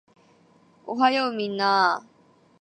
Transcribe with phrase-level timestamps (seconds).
[0.87, 2.07] おはようみんなー